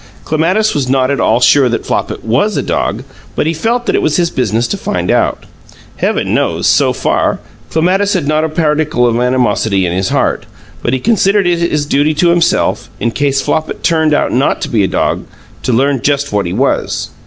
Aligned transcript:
Clematis 0.25 0.73
was 0.73 0.89
not 0.89 1.11
at 1.11 1.19
all 1.19 1.39
sure 1.39 1.69
that 1.69 1.85
Flopit 1.85 2.23
WAS 2.25 2.57
a 2.57 2.63
dog, 2.63 3.03
but 3.35 3.45
he 3.45 3.53
felt 3.53 3.85
that 3.85 3.93
it 3.93 4.01
was 4.01 4.15
his 4.15 4.31
business 4.31 4.67
to 4.69 4.75
find 4.75 5.11
out. 5.11 5.43
Heaven 5.97 6.33
knows, 6.33 6.65
so 6.65 6.91
far, 6.91 7.37
Clematis 7.69 8.13
had 8.13 8.25
not 8.27 8.43
a 8.43 8.49
particle 8.49 9.05
of 9.05 9.19
animosity 9.19 9.85
in 9.85 9.93
his 9.93 10.09
heart, 10.09 10.47
but 10.81 10.93
he 10.93 10.99
considered 10.99 11.45
it 11.45 11.59
his 11.59 11.85
duty 11.85 12.15
to 12.15 12.29
himself 12.31 12.89
in 12.99 13.11
case 13.11 13.43
Flopit 13.43 13.83
turned 13.83 14.11
out 14.15 14.31
not 14.31 14.59
to 14.61 14.69
be 14.69 14.83
a 14.83 14.87
dog 14.87 15.23
to 15.61 15.71
learn 15.71 16.01
just 16.01 16.33
what 16.33 16.47
he 16.47 16.53
was. 16.53 17.11